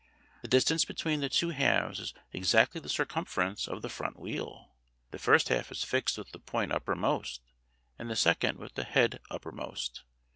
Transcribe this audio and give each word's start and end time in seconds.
The 0.41 0.47
distance 0.47 0.83
between 0.83 1.19
the 1.19 1.29
two 1.29 1.49
halves 1.49 1.99
is 1.99 2.15
exactly 2.33 2.81
the 2.81 2.89
circumference 2.89 3.67
of 3.67 3.83
the 3.83 3.87
front 3.87 4.17
wheel. 4.17 4.71
The 5.11 5.19
first 5.19 5.49
half 5.49 5.71
is 5.71 5.83
fixed 5.83 6.17
with 6.17 6.31
the 6.31 6.39
point 6.39 6.71
uppermost, 6.71 7.39
and 7.99 8.09
the 8.09 8.15
second 8.15 8.57
with 8.57 8.73
the 8.73 8.83
head 8.83 9.19
uppermost. 9.29 10.01